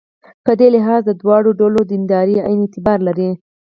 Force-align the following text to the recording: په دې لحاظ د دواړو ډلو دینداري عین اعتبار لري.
په 0.45 0.51
دې 0.59 0.67
لحاظ 0.75 1.01
د 1.05 1.11
دواړو 1.21 1.49
ډلو 1.59 1.81
دینداري 1.91 2.35
عین 2.47 2.59
اعتبار 2.63 2.99
لري. 3.07 3.29